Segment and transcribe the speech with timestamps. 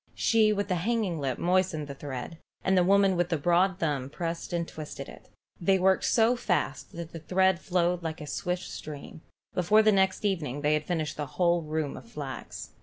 [0.15, 4.09] She with the hanging lip moistened the thread, and the woman with the broad thumb
[4.09, 5.29] pressed and twisted it.
[5.59, 9.21] They worked so fast that the thread flowed on like a swift stream.
[9.53, 12.71] Before the next evening they had finished the whole roomful of flax.